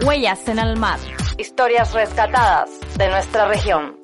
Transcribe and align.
Huellas 0.00 0.48
en 0.48 0.58
el 0.58 0.76
mar. 0.76 0.98
Historias 1.38 1.92
rescatadas 1.92 2.70
de 2.96 3.08
nuestra 3.08 3.46
región. 3.46 3.98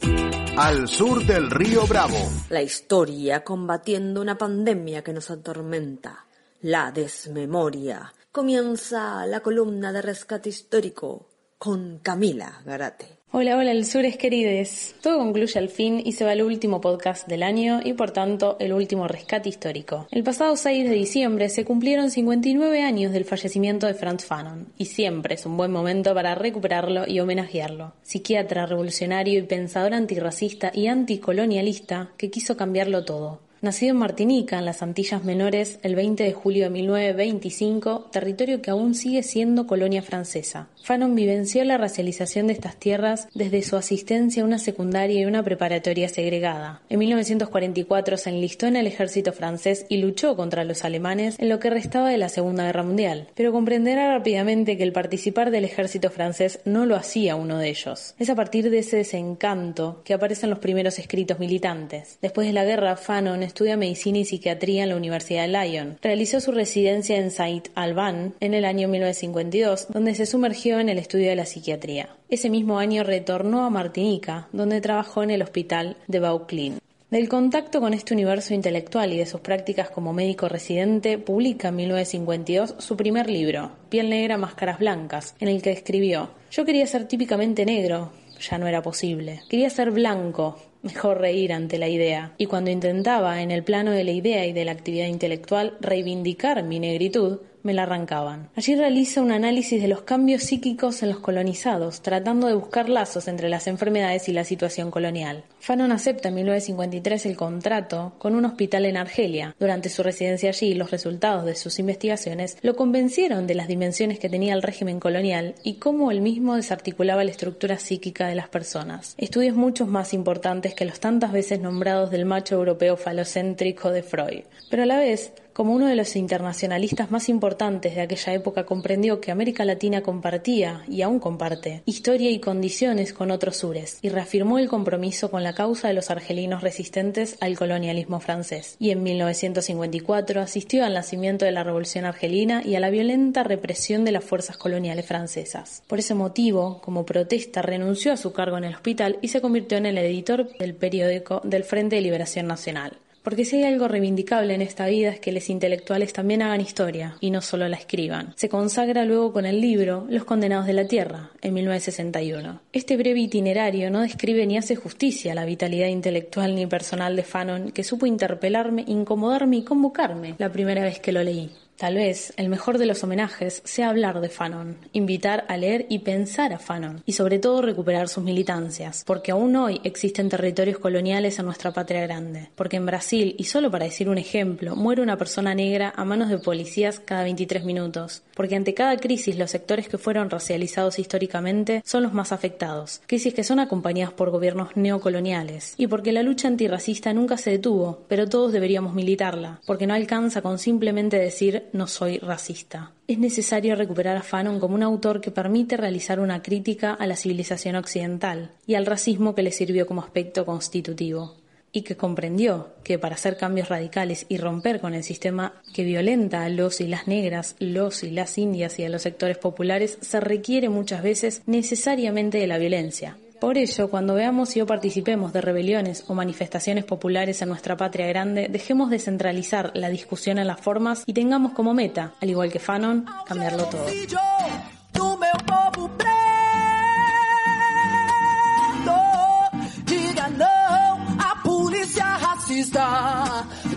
Al 0.57 0.87
sur 0.88 1.25
del 1.25 1.50
río 1.50 1.87
Bravo. 1.87 2.17
La 2.50 2.62
historia 2.62 3.42
combatiendo 3.42 4.20
una 4.20 4.36
pandemia 4.38 5.02
que 5.02 5.12
nos 5.12 5.30
atormenta. 5.30 6.26
La 6.60 6.92
desmemoria. 6.92 8.12
Comienza 8.30 9.27
la 9.27 9.40
columna 9.40 9.93
de 9.93 10.02
rescate 10.02 10.50
histórico 10.50 11.29
con 11.59 11.98
Camila 11.98 12.61
Garate. 12.64 13.18
Hola, 13.31 13.59
hola, 13.59 13.85
sures 13.85 14.17
querides. 14.17 14.95
Todo 15.03 15.19
concluye 15.19 15.59
al 15.59 15.69
fin 15.69 16.01
y 16.03 16.13
se 16.13 16.25
va 16.25 16.33
el 16.33 16.41
último 16.41 16.81
podcast 16.81 17.29
del 17.29 17.43
año 17.43 17.81
y 17.85 17.93
por 17.93 18.11
tanto 18.11 18.57
el 18.59 18.73
último 18.73 19.07
rescate 19.07 19.51
histórico. 19.51 20.07
El 20.11 20.25
pasado 20.25 20.57
6 20.57 20.89
de 20.89 20.95
diciembre 20.95 21.51
se 21.51 21.67
cumplieron 21.67 22.11
59 22.11 22.83
años 22.83 23.13
del 23.13 23.27
fallecimiento 23.27 23.87
de 23.87 23.93
Franz 23.93 24.25
Fanon 24.25 24.73
y 24.79 24.87
siempre 24.87 25.35
es 25.35 25.45
un 25.45 25.59
buen 25.59 25.71
momento 25.71 26.14
para 26.14 26.37
recuperarlo 26.37 27.07
y 27.07 27.21
homenajearlo. 27.21 27.93
Psiquiatra, 28.03 28.64
revolucionario 28.64 29.41
y 29.41 29.43
pensador 29.43 29.93
antirracista 29.93 30.72
y 30.75 30.86
anticolonialista 30.86 32.12
que 32.16 32.30
quiso 32.30 32.56
cambiarlo 32.56 33.05
todo. 33.05 33.41
Nacido 33.60 33.90
en 33.90 33.96
Martinica, 33.96 34.60
en 34.60 34.64
las 34.64 34.82
Antillas 34.82 35.24
Menores, 35.24 35.80
el 35.82 35.96
20 35.96 36.22
de 36.22 36.32
julio 36.32 36.64
de 36.64 36.70
1925, 36.70 38.08
territorio 38.12 38.62
que 38.62 38.70
aún 38.70 38.94
sigue 38.94 39.24
siendo 39.24 39.66
colonia 39.66 40.00
francesa. 40.00 40.68
Fanon 40.84 41.16
vivenció 41.16 41.64
la 41.64 41.76
racialización 41.76 42.46
de 42.46 42.52
estas 42.52 42.76
tierras 42.76 43.26
desde 43.34 43.62
su 43.62 43.76
asistencia 43.76 44.44
a 44.44 44.46
una 44.46 44.58
secundaria 44.58 45.20
y 45.20 45.24
una 45.24 45.42
preparatoria 45.42 46.08
segregada. 46.08 46.82
En 46.88 47.00
1944 47.00 48.16
se 48.16 48.30
enlistó 48.30 48.66
en 48.66 48.76
el 48.76 48.86
ejército 48.86 49.32
francés 49.32 49.86
y 49.88 49.96
luchó 49.96 50.36
contra 50.36 50.62
los 50.62 50.84
alemanes 50.84 51.34
en 51.40 51.48
lo 51.48 51.58
que 51.58 51.70
restaba 51.70 52.10
de 52.10 52.18
la 52.18 52.28
Segunda 52.28 52.64
Guerra 52.64 52.84
Mundial, 52.84 53.27
pero 53.34 53.50
comprenderá 53.50 54.16
rápidamente 54.16 54.77
que 54.77 54.84
el 54.84 54.92
participar 54.92 55.50
del 55.50 55.64
ejército 55.64 56.10
francés 56.10 56.60
no 56.64 56.86
lo 56.86 56.94
hacía 56.94 57.34
uno 57.34 57.58
de 57.58 57.70
ellos. 57.70 58.14
Es 58.20 58.30
a 58.30 58.36
partir 58.36 58.70
de 58.70 58.78
ese 58.78 58.98
desencanto 58.98 60.02
que 60.05 60.14
aparecen 60.14 60.48
los 60.48 60.61
primeros 60.61 61.00
escritos 61.00 61.40
militantes. 61.40 62.18
Después 62.22 62.46
de 62.46 62.52
la 62.52 62.64
guerra, 62.64 62.94
Fanon 62.96 63.47
estudia 63.48 63.77
medicina 63.77 64.18
y 64.18 64.24
psiquiatría 64.24 64.84
en 64.84 64.91
la 64.91 64.96
Universidad 64.96 65.42
de 65.42 65.48
Lyon. 65.48 65.98
Realizó 66.00 66.41
su 66.41 66.52
residencia 66.52 67.16
en 67.16 67.30
Saint-Alban 67.30 68.34
en 68.38 68.55
el 68.55 68.64
año 68.64 68.88
1952, 68.88 69.88
donde 69.88 70.14
se 70.14 70.27
sumergió 70.27 70.78
en 70.78 70.88
el 70.88 70.98
estudio 70.98 71.28
de 71.28 71.36
la 71.36 71.46
psiquiatría. 71.46 72.10
Ese 72.28 72.48
mismo 72.50 72.78
año 72.78 73.02
retornó 73.02 73.64
a 73.64 73.70
Martinica, 73.70 74.48
donde 74.52 74.80
trabajó 74.80 75.22
en 75.22 75.30
el 75.30 75.42
hospital 75.42 75.96
de 76.06 76.20
Vauclin. 76.20 76.78
Del 77.10 77.30
contacto 77.30 77.80
con 77.80 77.94
este 77.94 78.12
universo 78.12 78.52
intelectual 78.52 79.14
y 79.14 79.16
de 79.16 79.24
sus 79.24 79.40
prácticas 79.40 79.88
como 79.88 80.12
médico 80.12 80.46
residente, 80.46 81.16
publica 81.16 81.68
en 81.68 81.77
1952 81.77 82.74
su 82.77 82.98
primer 82.98 83.30
libro, 83.30 83.72
Piel 83.88 84.10
Negra, 84.10 84.36
Máscaras 84.36 84.78
Blancas, 84.78 85.34
en 85.40 85.48
el 85.48 85.62
que 85.62 85.72
escribió: 85.72 86.33
Yo 86.50 86.66
quería 86.66 86.86
ser 86.86 87.08
típicamente 87.08 87.64
negro, 87.64 88.12
ya 88.38 88.58
no 88.58 88.66
era 88.66 88.83
posible. 88.83 89.40
Quería 89.48 89.70
ser 89.70 89.90
blanco, 89.90 90.58
mejor 90.82 91.18
reír 91.18 91.52
ante 91.52 91.78
la 91.78 91.88
idea. 91.88 92.34
Y 92.38 92.46
cuando 92.46 92.70
intentaba, 92.70 93.42
en 93.42 93.50
el 93.50 93.64
plano 93.64 93.90
de 93.90 94.04
la 94.04 94.12
idea 94.12 94.46
y 94.46 94.52
de 94.52 94.64
la 94.64 94.72
actividad 94.72 95.06
intelectual, 95.06 95.76
reivindicar 95.80 96.62
mi 96.62 96.78
negritud, 96.78 97.38
me 97.69 97.74
la 97.74 97.83
arrancaban. 97.83 98.48
Allí 98.56 98.74
realiza 98.74 99.20
un 99.20 99.30
análisis 99.30 99.83
de 99.83 99.88
los 99.88 100.00
cambios 100.00 100.42
psíquicos 100.44 101.02
en 101.02 101.11
los 101.11 101.19
colonizados, 101.19 102.00
tratando 102.00 102.47
de 102.47 102.55
buscar 102.55 102.88
lazos 102.88 103.28
entre 103.28 103.50
las 103.50 103.66
enfermedades 103.66 104.27
y 104.30 104.33
la 104.33 104.44
situación 104.44 104.91
colonial. 104.91 105.44
Fanon 105.61 105.92
acepta 105.92 106.30
en 106.30 106.36
1953 106.36 107.27
el 107.27 107.36
contrato 107.36 108.14
con 108.16 108.34
un 108.34 108.46
hospital 108.46 108.86
en 108.86 108.96
Argelia. 108.96 109.55
Durante 109.61 109.91
su 109.91 110.02
residencia 110.02 110.48
allí, 110.48 110.72
los 110.72 110.91
resultados 110.91 111.44
de 111.44 111.56
sus 111.56 111.78
investigaciones 111.78 112.56
lo 112.62 112.74
convencieron 112.74 113.46
de 113.46 113.55
las 113.55 113.69
dimensiones 113.69 114.19
que 114.19 114.30
tenía 114.30 114.55
el 114.55 114.62
régimen 114.62 114.98
colonial 114.98 115.55
y 115.62 115.74
cómo 115.74 116.11
el 116.11 116.22
mismo 116.22 116.56
desarticulaba 116.56 117.22
la 117.22 117.33
estructura 117.33 117.77
psíquica 117.78 118.28
de 118.28 118.34
las 118.34 118.48
personas. 118.48 119.14
Estudios 119.19 119.56
muchos 119.56 119.89
más 119.89 120.14
importantes 120.14 120.72
que 120.72 120.86
los 120.86 121.00
tantas 121.00 121.33
veces 121.33 121.61
nombrados 121.61 122.11
del 122.11 122.24
macho 122.24 122.55
europeo 122.55 122.96
falocéntrico 122.96 123.90
de 123.90 124.02
Freud. 124.02 124.45
Pero 124.70 124.85
a 124.85 124.86
la 124.86 124.98
vez, 124.98 125.35
como 125.58 125.74
uno 125.74 125.86
de 125.86 125.96
los 125.96 126.14
internacionalistas 126.14 127.11
más 127.11 127.29
importantes 127.29 127.96
de 127.96 128.03
aquella 128.03 128.33
época 128.33 128.65
comprendió 128.65 129.21
que 129.21 129.33
América 129.33 129.65
Latina 129.65 130.03
compartía, 130.03 130.85
y 130.89 131.03
aún 131.03 131.19
comparte, 131.19 131.83
historia 131.85 132.31
y 132.31 132.39
condiciones 132.39 133.13
con 133.13 133.33
otros 133.33 133.57
sures, 133.57 133.99
y 134.01 134.09
reafirmó 134.09 134.61
el 134.61 134.69
compromiso 134.69 135.33
con 135.33 135.43
la 135.43 135.57
causa 135.57 135.89
de 135.89 135.95
los 135.95 136.13
argelinos 136.13 136.63
resistentes 136.63 137.37
al 137.41 137.59
colonialismo 137.59 138.21
francés. 138.21 138.77
Y 138.79 138.91
en 138.93 139.03
1954 139.03 140.41
asistió 140.41 140.85
al 140.85 140.95
nacimiento 140.95 141.45
de 141.45 141.51
la 141.51 141.65
Revolución 141.65 142.05
Argelina 142.05 142.63
y 142.65 142.77
a 142.77 142.81
la 142.81 142.91
violenta 142.91 143.43
represión 143.43 144.05
de 144.05 144.13
las 144.13 144.23
fuerzas 144.23 144.59
coloniales 144.59 145.07
francesas. 145.07 145.83
Por 145.89 145.99
ese 145.99 146.15
motivo, 146.15 146.81
como 146.83 147.05
protesta, 147.05 147.63
renunció 147.63 148.13
a 148.13 148.17
su 148.17 148.33
cargo 148.33 148.59
en 148.59 148.65
el 148.65 148.77
hospital 148.77 149.19
y 149.23 149.27
se 149.27 149.41
convirtió 149.41 149.77
en 149.77 149.87
el 149.87 149.99
editor 149.99 150.57
del 150.57 150.77
periódico 150.77 151.41
del 151.43 151.65
Frente 151.65 151.97
de 151.97 152.03
Liberación 152.03 152.47
Nacional. 152.47 152.99
Porque 153.28 153.44
si 153.44 153.56
hay 153.56 153.65
algo 153.65 153.89
reivindicable 153.89 154.55
en 154.55 154.62
esta 154.62 154.87
vida 154.87 155.11
es 155.11 155.21
que 155.21 155.33
los 155.33 155.50
intelectuales 155.50 156.15
también 156.15 156.41
hagan 156.41 156.62
historia 156.62 157.19
y 157.21 157.31
no 157.31 157.43
solo 157.43 157.69
la 157.69 157.77
escriban. 157.77 158.33
Se 158.37 158.49
consagra 158.49 159.05
luego 159.05 159.34
con 159.34 159.44
el 159.44 159.61
libro 159.61 160.06
Los 160.09 160.25
Condenados 160.25 160.65
de 160.65 160.72
la 160.72 160.89
Tierra, 160.89 161.28
en 161.43 161.53
1961. 161.53 162.62
Este 162.72 162.97
breve 162.97 163.21
itinerario 163.21 163.91
no 163.91 164.00
describe 164.00 164.47
ni 164.47 164.56
hace 164.56 164.77
justicia 164.77 165.33
a 165.33 165.34
la 165.34 165.44
vitalidad 165.44 165.88
intelectual 165.88 166.55
ni 166.55 166.67
personal 166.67 167.17
de 167.17 167.22
Fanon, 167.22 167.71
que 167.71 167.84
supo 167.84 168.06
interpelarme, 168.06 168.84
incomodarme 168.87 169.59
y 169.59 169.62
convocarme 169.62 170.34
la 170.38 170.50
primera 170.50 170.83
vez 170.83 170.99
que 170.99 171.12
lo 171.12 171.22
leí. 171.22 171.50
Tal 171.78 171.94
vez 171.94 172.33
el 172.37 172.49
mejor 172.49 172.77
de 172.77 172.87
los 172.87 173.05
homenajes 173.05 173.62
sea 173.65 173.91
hablar 173.91 174.21
de 174.21 174.28
Fanon, 174.28 174.78
invitar 174.93 175.44
a 175.47 175.56
leer 175.56 175.87
y 175.89 176.00
pensar 176.00 176.53
a 176.53 176.59
Fanon, 176.59 177.05
y 177.06 177.12
sobre 177.12 177.39
todo 177.39 177.62
recuperar 177.62 178.09
sus 178.09 178.25
militancias, 178.25 179.05
porque 179.06 179.31
aún 179.31 179.55
hoy 179.55 179.81
existen 179.84 180.28
territorios 180.28 180.78
coloniales 180.78 181.38
en 181.38 181.44
nuestra 181.44 181.71
patria 181.71 182.00
grande, 182.00 182.50
porque 182.56 182.78
en 182.78 182.87
Brasil, 182.87 183.37
y 183.38 183.44
solo 183.44 183.71
para 183.71 183.84
decir 183.84 184.09
un 184.09 184.19
ejemplo, 184.19 184.75
muere 184.75 185.03
una 185.03 185.17
persona 185.19 185.55
negra 185.55 185.93
a 185.94 186.05
manos 186.05 186.31
de 186.31 186.38
policías 186.38 186.99
cada 186.99 187.22
23 187.22 187.62
minutos, 187.62 188.25
porque 188.34 188.56
ante 188.56 188.75
cada 188.75 188.97
crisis 188.97 189.38
los 189.38 189.53
sectores 189.53 189.88
que 189.88 189.99
fueron 189.99 190.31
racializados 190.31 190.99
históricamente 190.99 191.83
son 191.84 192.03
los 192.03 192.12
más 192.12 192.33
afectados, 192.33 193.03
crisis 193.06 193.34
que 193.34 193.44
son 193.44 193.61
acompañadas 193.61 194.15
por 194.15 194.31
gobiernos 194.31 194.77
neocoloniales, 194.77 195.75
y 195.77 195.87
porque 195.87 196.11
la 196.11 196.25
lucha 196.25 196.49
antirracista 196.49 197.12
nunca 197.12 197.37
se 197.37 197.53
detuvo, 197.53 198.00
pero 198.09 198.28
todos 198.28 198.50
deberíamos 198.50 198.94
militarla, 198.94 199.61
porque 199.65 199.87
no 199.87 199.94
alcanza 199.94 200.43
con 200.43 200.59
simplemente 200.59 201.17
decir 201.21 201.68
no 201.73 201.87
soy 201.87 202.19
racista. 202.19 202.93
Es 203.06 203.19
necesario 203.19 203.77
recuperar 203.77 204.17
a 204.17 204.23
Fanon 204.23 204.61
como 204.61 204.75
un 204.75 204.83
autor 204.83 205.21
que 205.21 205.31
permite 205.31 205.77
realizar 205.77 206.21
una 206.21 206.43
crítica 206.43 206.95
a 206.95 207.06
la 207.06 207.17
civilización 207.17 207.77
occidental 207.77 208.53
y 208.67 208.75
al 208.75 208.87
racismo 208.87 209.34
que 209.34 209.43
le 209.43 209.53
sirvió 209.53 209.87
como 209.87 210.03
aspecto 210.03 210.45
constitutivo 210.45 211.37
y 211.73 211.83
que 211.83 211.97
comprendió 211.97 212.71
que 212.83 212.99
para 212.99 213.15
hacer 213.15 213.37
cambios 213.37 213.69
radicales 213.69 214.27
y 214.29 214.39
romper 214.39 214.81
con 214.81 214.95
el 214.95 215.05
sistema 215.05 215.55
que 215.75 215.84
violenta 215.84 216.45
a 216.45 216.49
los 216.49 216.81
y 216.81 216.89
las 216.89 217.06
negras, 217.06 217.56
los 217.59 218.03
y 218.03 218.11
las 218.11 218.39
indias 218.39 218.79
y 218.79 218.85
a 218.85 218.89
los 218.89 219.03
sectores 219.03 219.39
populares 219.39 219.99
se 220.00 220.21
requiere 220.21 220.69
muchas 220.69 221.03
veces 221.03 221.43
necesariamente 221.47 222.39
de 222.39 222.47
la 222.47 222.59
violencia, 222.59 223.17
por 223.41 223.59
ello, 223.59 223.88
cuando 223.88 224.15
veamos 224.15 224.56
y 224.56 224.60
o 224.60 224.66
participemos 224.66 225.32
de 225.32 225.41
rebeliones 225.41 226.04
o 226.09 226.15
manifestaciones 226.15 226.84
populares 226.84 227.41
en 227.43 227.49
nuestra 227.49 227.76
patria 227.76 228.06
grande, 228.06 228.49
dejemos 228.50 228.91
de 228.91 228.99
centralizar 228.99 229.71
la 229.75 229.88
discusión 229.88 230.38
en 230.38 230.47
las 230.47 230.60
formas 230.60 231.04
y 231.06 231.12
tengamos 231.12 231.53
como 231.53 231.75
meta, 231.75 232.15
al 232.21 232.31
igual 232.31 232.50
que 232.50 232.59
Fanon, 232.59 233.06
cambiarlo 233.26 233.65
todo. 233.65 233.87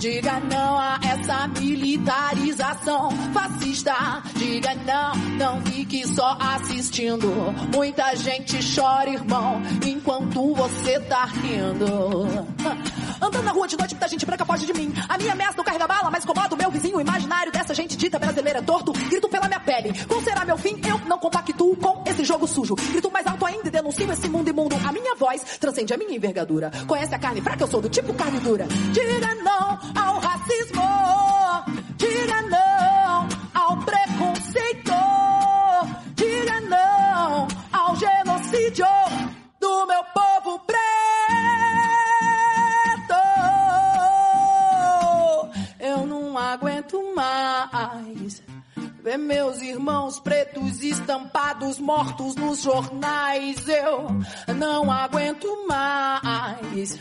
A 0.03 0.99
essa 1.03 1.47
militarização 1.47 3.11
fascista. 3.31 3.93
Diga 4.35 4.73
não, 4.73 5.15
não 5.37 5.61
fique 5.61 6.07
só 6.07 6.35
assistindo. 6.39 7.27
Muita 7.71 8.15
gente 8.15 8.57
chora, 8.75 9.11
irmão, 9.11 9.61
enquanto 9.85 10.55
você 10.55 10.99
tá 11.01 11.25
rindo. 11.25 12.25
Andando 13.21 13.43
na 13.43 13.51
rua 13.51 13.67
de 13.67 13.77
noite, 13.77 13.93
muita 13.93 14.07
gente 14.07 14.25
branca 14.25 14.43
foge 14.43 14.65
de 14.65 14.73
mim. 14.73 14.91
A 15.07 15.19
minha 15.19 15.33
ameaça 15.33 15.57
não 15.57 15.63
carrega 15.63 15.85
bala, 15.85 16.09
mas 16.09 16.23
incomoda 16.23 16.55
o 16.55 16.57
meu 16.57 16.71
vizinho 16.71 16.99
imaginário 16.99 17.51
dessa 17.51 17.75
gente 17.75 17.95
dita 17.95 18.17
brasileira 18.17 18.59
torto. 18.63 18.93
Grito 18.93 19.29
pela 19.29 19.47
minha 19.47 19.59
pele. 19.59 19.93
Qual 20.07 20.19
será 20.23 20.43
meu 20.43 20.57
fim? 20.57 20.81
Eu 20.83 20.97
não 21.07 21.19
compactuo 21.19 21.75
com 21.75 22.00
jogo 22.25 22.47
sujo. 22.47 22.75
Grito 22.75 23.11
mais 23.11 23.25
alto 23.25 23.45
ainda 23.45 23.67
e 23.67 23.71
denuncio 23.71 24.11
esse 24.11 24.29
mundo 24.29 24.49
imundo. 24.49 24.75
A 24.75 24.91
minha 24.91 25.15
voz 25.15 25.43
transcende 25.59 25.93
a 25.93 25.97
minha 25.97 26.15
envergadura. 26.15 26.71
Conhece 26.87 27.13
a 27.13 27.19
carne 27.19 27.41
fraca? 27.41 27.63
Eu 27.63 27.67
sou 27.67 27.81
do 27.81 27.89
tipo 27.89 28.13
carne 28.13 28.39
dura. 28.39 28.67
Diga 28.91 29.35
não 29.35 29.79
ao 30.01 30.19
racismo. 30.19 30.81
Diga 31.97 32.41
não 32.43 32.60
irmãos 49.71 50.19
pretos 50.19 50.83
estampados 50.83 51.79
mortos 51.79 52.35
nos 52.35 52.61
jornais. 52.61 53.67
Eu 53.67 54.53
não 54.53 54.91
aguento 54.91 55.47
mais 55.67 56.97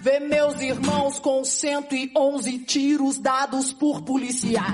ver 0.00 0.20
meus 0.20 0.58
irmãos 0.60 1.18
com 1.18 1.44
111 1.44 2.58
tiros 2.60 3.18
dados 3.18 3.72
por 3.72 4.00
policiais. 4.02 4.64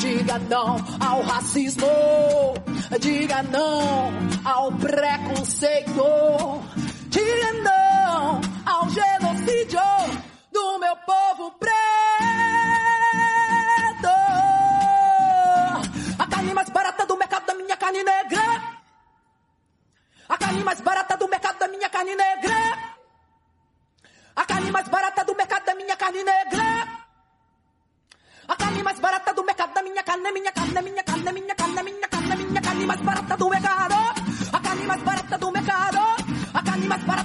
Diga 0.00 0.38
não 0.38 0.76
ao 0.98 1.22
racismo, 1.22 1.86
diga 2.98 3.42
não 3.42 4.10
ao 4.44 4.72
preconceito, 4.72 6.02
diga 7.10 7.52
não 7.62 8.40
ao 8.64 8.88
genocídio 8.88 10.05
carne 17.96 18.04
negra. 18.04 18.62
A 20.28 20.36
carne 20.36 20.64
mais 20.64 20.80
barata 20.80 21.16
do 21.16 21.28
mercado 21.28 21.58
da 21.58 21.68
minha 21.68 21.88
carne 21.88 22.14
negra. 22.14 22.56
A 24.34 24.44
carne 24.44 24.70
mais 24.70 24.88
barata 24.88 25.24
do 25.24 25.34
mercado 25.34 25.64
da 25.64 25.74
minha 25.74 25.96
carne 25.96 26.22
negra. 26.24 26.66
A 28.48 28.56
carne 28.56 28.82
mais 28.82 28.98
barata 29.00 29.32
do 29.32 29.44
mercado 29.44 29.72
da 29.74 29.82
minha 29.82 30.02
carne, 30.02 30.32
minha 30.32 30.52
carne, 30.52 30.82
minha 30.82 31.02
carne, 31.02 31.32
minha 31.32 31.54
carne, 31.54 31.82
minha 31.82 32.08
carne, 32.08 32.44
minha 32.44 32.60
carne 32.62 32.86
mais 32.86 33.00
barata 33.00 33.36
do 33.36 33.48
mercado. 33.48 33.94
A 34.52 34.60
carne 34.60 34.86
mais 34.86 35.02
barata 35.02 35.38
do 35.38 35.50
mercado. 35.50 35.98
A 36.54 36.62
carne 36.62 36.86
mais 36.86 37.02
barata 37.04 37.15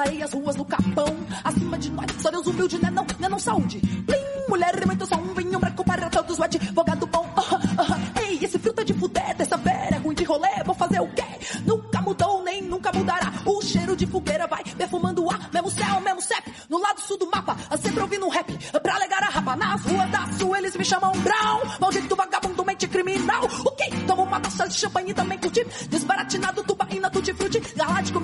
clareia 0.00 0.24
as 0.24 0.32
ruas 0.32 0.56
do 0.56 0.64
Capão. 0.64 1.16
Acima 1.44 1.78
de 1.78 1.90
nós, 1.90 2.06
só 2.20 2.30
Deus 2.30 2.46
humilde, 2.46 2.78
né 2.82 2.90
não, 2.90 3.04
né 3.18 3.28
não 3.28 3.38
saúde. 3.38 3.80
Plim, 3.80 4.48
mulher, 4.48 4.86
muito 4.86 5.06
só 5.06 5.16
um 5.16 5.34
vinho 5.34 5.58
branco 5.58 5.84
para 5.84 6.08
todos, 6.08 6.38
o 6.38 6.42
advogado 6.42 7.06
bom. 7.06 7.28
Ah, 7.36 7.42
ah, 7.78 7.86
ah. 8.14 8.20
Ei, 8.22 8.38
esse 8.42 8.58
filtro 8.58 8.84
de 8.84 8.94
fuder, 8.94 9.36
dessa 9.36 9.56
vera, 9.58 9.98
ruim 9.98 10.14
de 10.14 10.24
rolê, 10.24 10.48
vou 10.64 10.74
fazer 10.74 11.00
o 11.00 11.08
quê? 11.08 11.24
Nunca 11.66 12.00
mudou, 12.00 12.42
nem 12.42 12.62
nunca 12.62 12.90
mudará. 12.92 13.32
O 13.44 13.60
cheiro 13.60 13.94
de 13.94 14.06
fogueira 14.06 14.46
vai 14.46 14.64
perfumando 14.64 15.24
o 15.24 15.30
ar, 15.30 15.50
mesmo 15.52 15.70
céu, 15.70 16.00
mesmo 16.00 16.22
CEP. 16.22 16.50
No 16.68 16.78
lado 16.78 17.00
sul 17.00 17.18
do 17.18 17.30
mapa, 17.30 17.56
sempre 17.78 18.00
ouvindo 18.00 18.26
um 18.26 18.30
rap. 18.30 18.52
Pra 18.80 18.94
alegar 18.94 19.22
a 19.22 19.26
rapa, 19.26 19.56
nas 19.56 19.82
ruas 19.82 20.10
da 20.10 20.26
sul 20.38 20.56
eles 20.56 20.76
me 20.76 20.84
chamam 20.84 21.12
Brown. 21.12 21.60
Maldito 21.78 22.16
vagabundo, 22.16 22.64
mente 22.64 22.88
criminal. 22.88 23.44
O 23.44 23.70
quê? 23.72 23.90
Tomo 24.06 24.22
uma 24.22 24.40
taça 24.40 24.66
de 24.68 24.78
champanhe 24.78 25.10
e 25.10 25.14
também 25.14 25.38
curti. 25.38 25.64
Desbaratinado, 25.88 26.62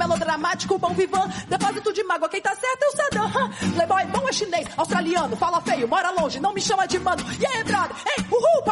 melodramático, 0.06 0.78
bom 0.78 0.94
vivan. 0.94 1.28
Depósito 1.48 1.92
de 1.92 2.02
mágoa, 2.04 2.28
quem 2.28 2.40
tá 2.40 2.54
certo 2.54 2.82
é 2.82 2.86
o 2.86 2.96
Saddam. 2.96 3.50
Playboy 3.74 4.04
bom 4.06 4.28
é 4.28 4.32
chinês, 4.32 4.68
australiano, 4.76 5.36
fala 5.36 5.60
feio, 5.60 5.88
mora 5.88 6.10
longe, 6.10 6.40
não 6.40 6.52
me 6.52 6.60
chama 6.60 6.86
de 6.86 6.98
mano. 6.98 7.24
E 7.40 7.46
aí, 7.46 7.64
brother? 7.64 7.96
Ei, 8.16 8.24
uhul, 8.30 8.62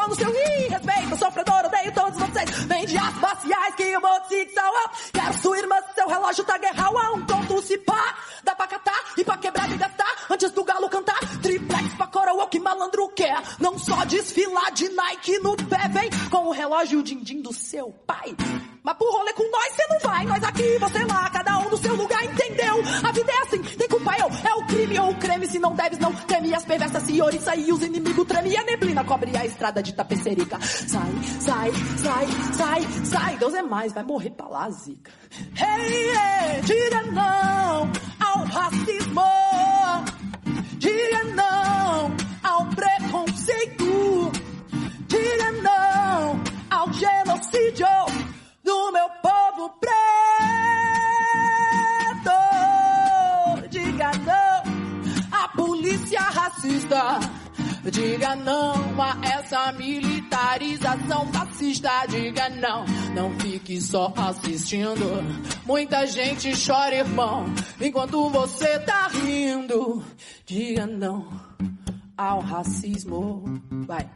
com 16.64 16.70
o 16.70 16.76
relógio 16.76 17.02
din-din 17.02 17.42
do 17.42 17.52
seu 17.52 17.90
pai. 18.06 18.34
Mas 18.82 18.96
pro 18.96 19.10
rolê 19.10 19.32
com 19.32 19.50
nós 19.50 19.74
cê 19.74 19.86
não 19.88 19.98
vai, 20.00 20.24
nós 20.24 20.42
aqui, 20.42 20.78
você 20.78 21.04
lá, 21.04 21.30
cada 21.30 21.58
um 21.58 21.70
no 21.70 21.76
seu 21.76 21.94
lugar, 21.94 22.24
entendeu? 22.24 22.76
A 23.02 23.12
vida 23.12 23.32
é 23.32 23.42
assim, 23.42 23.62
tem 23.62 23.88
culpa 23.88 24.16
eu, 24.18 24.28
é 24.28 24.54
o 24.54 24.66
crime 24.66 24.98
ou 24.98 25.10
o 25.10 25.14
creme, 25.16 25.46
se 25.46 25.58
não 25.58 25.74
deves 25.74 25.98
não 25.98 26.12
teme 26.12 26.54
as 26.54 26.64
perversas 26.64 27.02
senhoritas 27.02 27.58
e 27.58 27.72
os 27.72 27.82
inimigos 27.82 28.26
treme 28.26 28.50
e 28.50 28.56
a 28.56 28.64
neblina 28.64 29.04
cobre 29.04 29.36
a 29.36 29.44
estrada 29.44 29.82
de 29.82 29.94
tapecerica. 29.94 30.58
Sai, 30.60 31.12
sai, 31.40 31.72
sai, 31.98 32.26
sai, 32.54 32.82
sai, 33.04 33.36
Deus 33.36 33.54
é 33.54 33.62
mais, 33.62 33.92
vai 33.92 34.04
morrer 34.04 34.30
pra 34.30 34.48
lá, 34.48 34.70
zica. 34.70 35.10
Hey, 35.56 36.10
hey, 36.10 36.62
diga 36.62 37.02
não 37.12 37.90
ao 38.20 38.44
racismo, 38.44 39.22
diga 40.78 41.24
não 41.34 42.23
Diga 57.94 58.34
não 58.34 59.00
a 59.00 59.16
essa 59.22 59.70
militarização 59.70 61.32
fascista. 61.32 62.04
Diga 62.08 62.48
não, 62.48 62.84
não 63.14 63.38
fique 63.38 63.80
só 63.80 64.12
assistindo. 64.16 65.22
Muita 65.64 66.04
gente 66.04 66.52
chora, 66.66 66.96
irmão, 66.96 67.46
enquanto 67.80 68.28
você 68.30 68.80
tá 68.80 69.06
rindo. 69.06 70.04
Diga 70.44 70.88
não 70.88 71.28
ao 72.18 72.40
racismo. 72.40 73.62
Vai. 73.86 74.10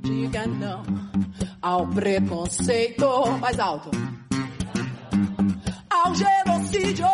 Diga 0.00 0.46
não 0.46 0.84
ao 1.60 1.88
preconceito. 1.88 3.04
Mais 3.40 3.58
alto. 3.58 3.90
Ao 5.90 6.14
genocídio 6.14 7.06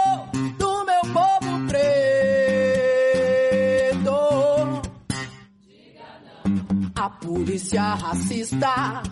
polícia 7.64 7.94
racista. 7.94 9.02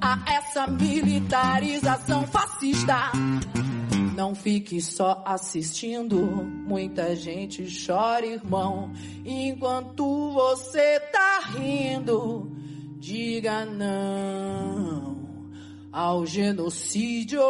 A 0.00 0.32
essa 0.32 0.66
militarização 0.66 2.26
fascista. 2.26 3.12
Não 4.16 4.34
fique 4.34 4.80
só 4.80 5.22
assistindo, 5.26 6.18
muita 6.66 7.14
gente 7.14 7.66
chora, 7.86 8.26
irmão. 8.26 8.92
Enquanto 9.24 10.32
você 10.32 11.00
tá 11.12 11.40
rindo, 11.54 12.50
diga 12.98 13.64
não 13.64 15.20
ao 15.92 16.24
genocídio 16.24 17.40